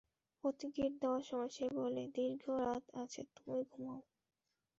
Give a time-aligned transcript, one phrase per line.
[0.43, 4.01] প্রতিটি গিট দেওয়ার সময় সে বলে, দীর্ঘ রাত আছে তুমি ঘুমাও!